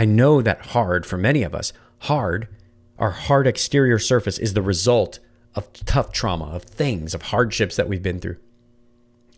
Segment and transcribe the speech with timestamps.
[0.00, 2.48] I know that hard for many of us, hard,
[2.98, 5.18] our hard exterior surface is the result
[5.54, 8.38] of tough trauma, of things, of hardships that we've been through.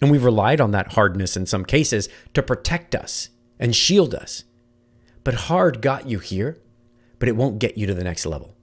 [0.01, 4.45] And we've relied on that hardness in some cases to protect us and shield us.
[5.25, 6.61] But hard got you here,
[7.19, 8.55] but it won't get you to the next level.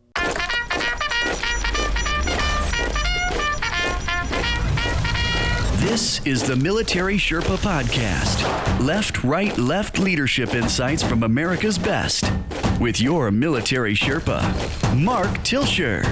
[5.90, 8.80] This is the Military Sherpa Podcast.
[8.80, 12.32] Left, right, left leadership insights from America's best.
[12.80, 16.06] With your military Sherpa, Mark Tilsher.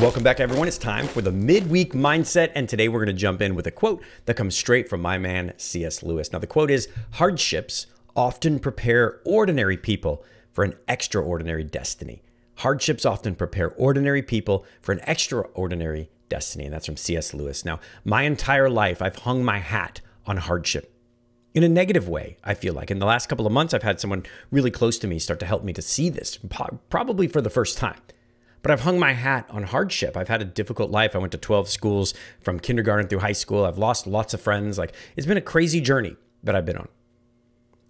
[0.00, 0.68] Welcome back, everyone.
[0.68, 2.50] It's time for the midweek mindset.
[2.54, 5.18] And today we're going to jump in with a quote that comes straight from my
[5.18, 6.02] man, C.S.
[6.02, 6.32] Lewis.
[6.32, 12.22] Now, the quote is Hardships often prepare ordinary people for an extraordinary destiny.
[12.60, 16.64] Hardships often prepare ordinary people for an extraordinary destiny.
[16.64, 17.32] And that's from C.S.
[17.32, 17.64] Lewis.
[17.64, 20.90] Now, my entire life, I've hung my hat on hardship
[21.54, 22.90] in a negative way, I feel like.
[22.90, 25.46] In the last couple of months, I've had someone really close to me start to
[25.46, 26.38] help me to see this,
[26.90, 28.00] probably for the first time.
[28.62, 30.16] But I've hung my hat on hardship.
[30.16, 31.14] I've had a difficult life.
[31.14, 33.64] I went to 12 schools from kindergarten through high school.
[33.64, 34.78] I've lost lots of friends.
[34.78, 36.88] Like, it's been a crazy journey that I've been on.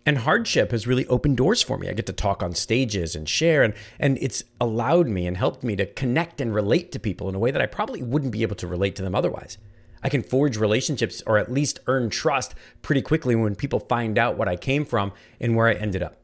[0.06, 1.88] And hardship has really opened doors for me.
[1.88, 5.62] I get to talk on stages and share, and, and it's allowed me and helped
[5.62, 8.42] me to connect and relate to people in a way that I probably wouldn't be
[8.42, 9.56] able to relate to them otherwise.
[10.02, 14.36] I can forge relationships or at least earn trust pretty quickly when people find out
[14.36, 16.18] what I came from and where I ended up.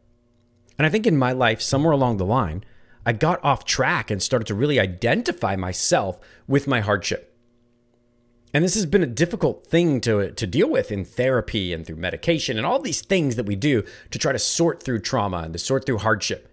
[0.76, 2.64] And I think in my life, somewhere along the line,
[3.06, 7.29] I got off track and started to really identify myself with my hardship.
[8.52, 11.96] And this has been a difficult thing to, to deal with in therapy and through
[11.96, 15.52] medication and all these things that we do to try to sort through trauma and
[15.52, 16.48] to sort through hardship.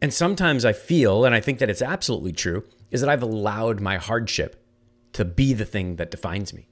[0.00, 3.80] And sometimes I feel, and I think that it's absolutely true, is that I've allowed
[3.80, 4.64] my hardship
[5.12, 6.67] to be the thing that defines me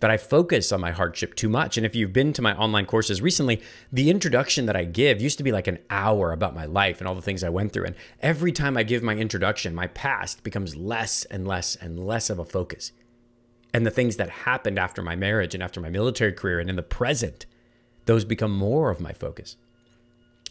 [0.00, 1.76] that I focus on my hardship too much.
[1.76, 5.38] And if you've been to my online courses recently, the introduction that I give used
[5.38, 7.86] to be like an hour about my life and all the things I went through.
[7.86, 12.28] And every time I give my introduction, my past becomes less and less and less
[12.28, 12.92] of a focus.
[13.72, 16.76] And the things that happened after my marriage and after my military career and in
[16.76, 17.46] the present,
[18.06, 19.56] those become more of my focus.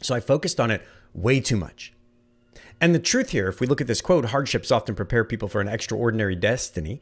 [0.01, 0.81] So I focused on it
[1.13, 1.93] way too much.
[2.81, 5.61] And the truth here, if we look at this quote, hardships often prepare people for
[5.61, 7.01] an extraordinary destiny.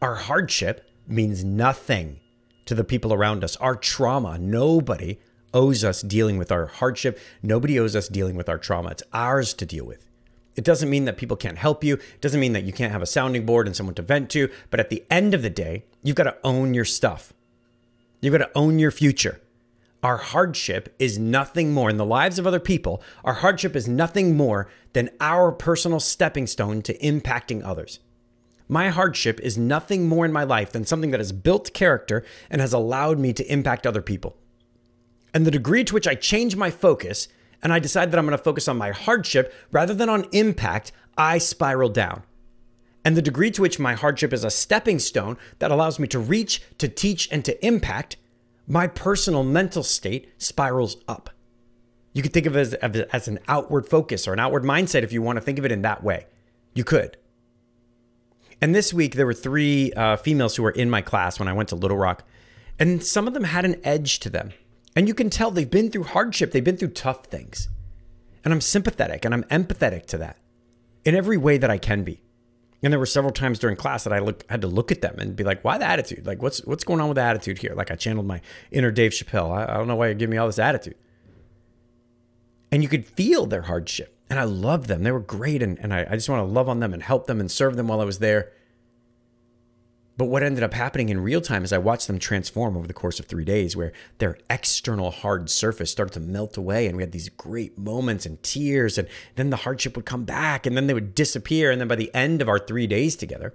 [0.00, 2.20] Our hardship means nothing
[2.66, 3.56] to the people around us.
[3.56, 5.18] Our trauma, nobody
[5.54, 7.18] owes us dealing with our hardship.
[7.42, 8.90] Nobody owes us dealing with our trauma.
[8.90, 10.08] It's ours to deal with.
[10.56, 11.94] It doesn't mean that people can't help you.
[11.94, 14.50] It doesn't mean that you can't have a sounding board and someone to vent to.
[14.70, 17.32] But at the end of the day, you've got to own your stuff.
[18.20, 19.40] You've got to own your future.
[20.02, 23.02] Our hardship is nothing more in the lives of other people.
[23.24, 28.00] Our hardship is nothing more than our personal stepping stone to impacting others.
[28.68, 32.60] My hardship is nothing more in my life than something that has built character and
[32.60, 34.36] has allowed me to impact other people.
[35.32, 37.28] And the degree to which I change my focus
[37.62, 40.92] and I decide that I'm going to focus on my hardship rather than on impact,
[41.16, 42.22] I spiral down.
[43.04, 46.18] And the degree to which my hardship is a stepping stone that allows me to
[46.18, 48.16] reach, to teach, and to impact,
[48.66, 51.30] my personal mental state spirals up.
[52.12, 55.12] You could think of it as, as an outward focus or an outward mindset if
[55.12, 56.26] you want to think of it in that way.
[56.74, 57.16] You could.
[58.60, 61.52] And this week, there were three uh, females who were in my class when I
[61.52, 62.24] went to Little Rock,
[62.78, 64.52] and some of them had an edge to them.
[64.96, 67.68] And you can tell they've been through hardship, they've been through tough things.
[68.44, 70.38] And I'm sympathetic and I'm empathetic to that
[71.04, 72.20] in every way that I can be.
[72.82, 75.16] And there were several times during class that I look, had to look at them
[75.18, 76.26] and be like, why the attitude?
[76.26, 77.74] Like, what's, what's going on with the attitude here?
[77.74, 78.40] Like, I channeled my
[78.70, 79.50] inner Dave Chappelle.
[79.50, 80.96] I, I don't know why you're giving me all this attitude.
[82.70, 85.02] And you could feel their hardship and I loved them.
[85.02, 85.62] They were great.
[85.62, 87.76] And, and I, I just want to love on them and help them and serve
[87.76, 88.52] them while I was there.
[90.18, 92.92] But what ended up happening in real time is I watched them transform over the
[92.92, 96.88] course of three days, where their external hard surface started to melt away.
[96.88, 98.98] And we had these great moments and tears.
[98.98, 99.06] And
[99.36, 101.70] then the hardship would come back and then they would disappear.
[101.70, 103.54] And then by the end of our three days together,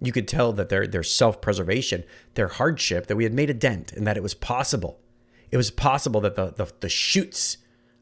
[0.00, 2.02] you could tell that their, their self preservation,
[2.34, 4.98] their hardship, that we had made a dent and that it was possible.
[5.52, 7.56] It was possible that the, the, the shoots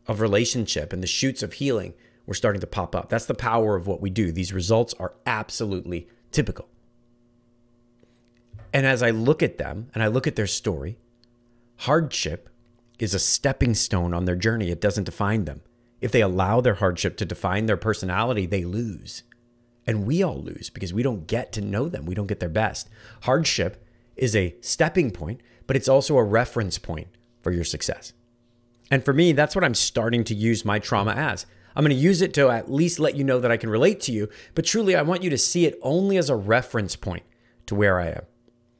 [0.08, 1.94] of relationship and the shoots of healing
[2.26, 3.08] were starting to pop up.
[3.08, 4.32] That's the power of what we do.
[4.32, 6.68] These results are absolutely typical.
[8.72, 10.98] And as I look at them and I look at their story,
[11.78, 12.50] hardship
[12.98, 14.70] is a stepping stone on their journey.
[14.70, 15.62] It doesn't define them.
[16.00, 19.22] If they allow their hardship to define their personality, they lose.
[19.86, 22.06] And we all lose because we don't get to know them.
[22.06, 22.88] We don't get their best.
[23.22, 23.84] Hardship
[24.16, 27.08] is a stepping point, but it's also a reference point
[27.42, 28.12] for your success.
[28.90, 31.46] And for me, that's what I'm starting to use my trauma as.
[31.74, 34.00] I'm going to use it to at least let you know that I can relate
[34.02, 37.24] to you, but truly, I want you to see it only as a reference point
[37.66, 38.22] to where I am.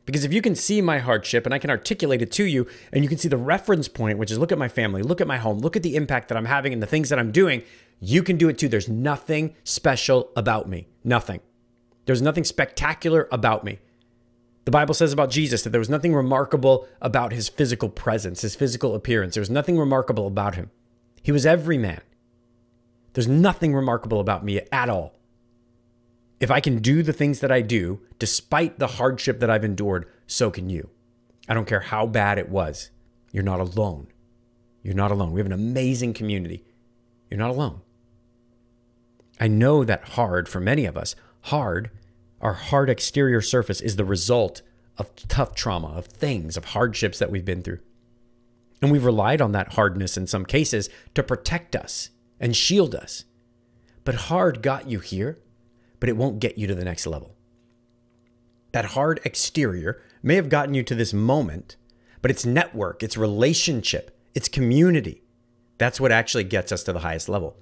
[0.07, 3.03] Because if you can see my hardship and I can articulate it to you, and
[3.03, 5.37] you can see the reference point, which is look at my family, look at my
[5.37, 7.65] home, look at the impact that I'm having and the things that I'm doing,
[8.01, 8.69] you can do it too.
[8.69, 10.87] There's nothing special about me.
[11.03, 11.41] Nothing.
[12.07, 13.81] There's nothing spectacular about me.
[14.67, 18.57] The Bible says about Jesus that there was nothing remarkable about his physical presence, his
[18.57, 19.35] physical appearance.
[19.35, 20.73] There was nothing remarkable about him.
[21.23, 22.01] He was every man.
[23.13, 25.15] There's nothing remarkable about me at all.
[26.41, 30.11] If I can do the things that I do, despite the hardship that I've endured,
[30.27, 30.91] so can you.
[31.49, 32.91] I don't care how bad it was.
[33.31, 34.09] You're not alone.
[34.83, 35.31] You're not alone.
[35.31, 36.65] We have an amazing community.
[37.31, 37.83] You're not alone.
[39.39, 41.91] I know that hard for many of us, hard,
[42.41, 44.63] our hard exterior surface is the result
[44.99, 47.81] of tough trauma, of things, of hardships that we've been through.
[48.81, 53.25] And we've relied on that hardness in some cases to protect us and shield us.
[54.05, 55.39] But hard got you here
[56.01, 57.35] but it won't get you to the next level.
[58.73, 61.77] That hard exterior may have gotten you to this moment,
[62.21, 65.23] but it's network, it's relationship, it's community.
[65.79, 67.57] That's what actually gets us to the highest level.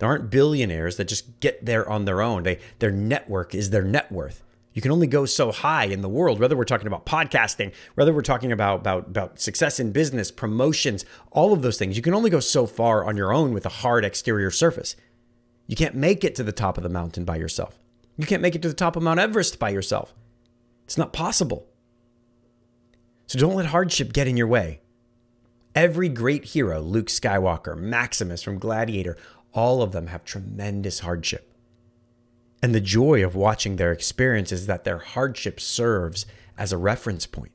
[0.00, 2.42] There aren't billionaires that just get there on their own.
[2.42, 4.42] They, their network is their net worth.
[4.72, 8.14] You can only go so high in the world, whether we're talking about podcasting, whether
[8.14, 11.96] we're talking about, about, about success in business, promotions, all of those things.
[11.96, 14.96] You can only go so far on your own with a hard exterior surface.
[15.66, 17.78] You can't make it to the top of the mountain by yourself.
[18.16, 20.14] You can't make it to the top of Mount Everest by yourself.
[20.84, 21.66] It's not possible.
[23.26, 24.80] So don't let hardship get in your way.
[25.74, 29.16] Every great hero, Luke Skywalker, Maximus from Gladiator,
[29.52, 31.52] all of them have tremendous hardship.
[32.62, 36.26] And the joy of watching their experience is that their hardship serves
[36.58, 37.52] as a reference point.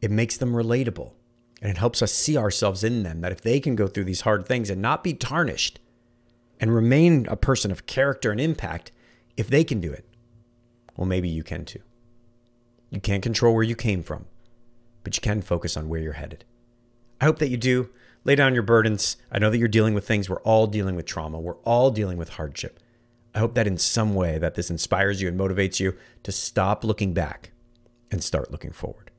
[0.00, 1.12] It makes them relatable
[1.62, 3.20] and it helps us see ourselves in them.
[3.20, 5.80] That if they can go through these hard things and not be tarnished,
[6.60, 8.92] and remain a person of character and impact,
[9.36, 10.04] if they can do it,
[10.96, 11.80] well, maybe you can too.
[12.90, 14.26] You can't control where you came from,
[15.04, 16.44] but you can focus on where you're headed.
[17.20, 17.90] I hope that you do.
[18.28, 19.16] Lay down your burdens.
[19.32, 20.28] I know that you're dealing with things.
[20.28, 21.40] We're all dealing with trauma.
[21.40, 22.78] We're all dealing with hardship.
[23.34, 25.94] I hope that in some way that this inspires you and motivates you
[26.24, 27.52] to stop looking back
[28.10, 29.10] and start looking forward.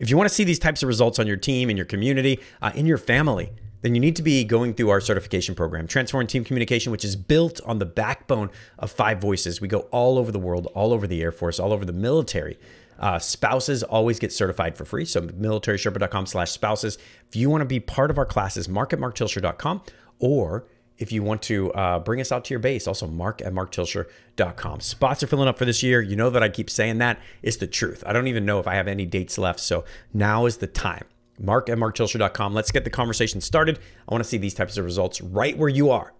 [0.00, 2.40] If you want to see these types of results on your team, in your community,
[2.60, 6.26] uh, in your family, then you need to be going through our certification program, Transform
[6.26, 8.50] Team Communication, which is built on the backbone
[8.80, 9.60] of Five Voices.
[9.60, 12.58] We go all over the world, all over the Air Force, all over the military.
[12.98, 15.04] Uh, spouses always get certified for free.
[15.04, 16.98] So militarySherpa.com slash spouses.
[17.28, 19.82] If you want to be part of our classes, mark at marktilsher.com
[20.18, 20.66] or
[20.98, 24.80] if you want to uh, bring us out to your base, also mark at marktilsher.com.
[24.80, 26.02] Spots are filling up for this year.
[26.02, 27.20] You know that I keep saying that.
[27.40, 28.02] It's the truth.
[28.04, 29.60] I don't even know if I have any dates left.
[29.60, 31.04] So now is the time
[31.40, 32.52] mark at marktilsher.com.
[32.52, 33.78] Let's get the conversation started.
[34.08, 36.12] I want to see these types of results right where you are.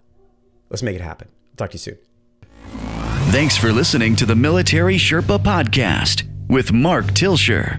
[0.71, 1.29] Let's make it happen.
[1.51, 1.99] I'll talk to you soon.
[3.33, 7.79] Thanks for listening to the Military Sherpa Podcast with Mark Tilsher.